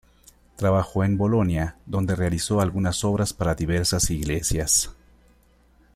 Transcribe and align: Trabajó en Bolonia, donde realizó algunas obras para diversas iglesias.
Trabajó 0.55 1.03
en 1.03 1.15
Bolonia, 1.15 1.75
donde 1.85 2.15
realizó 2.15 2.59
algunas 2.59 3.03
obras 3.03 3.33
para 3.33 3.53
diversas 3.53 4.09
iglesias. 4.09 4.89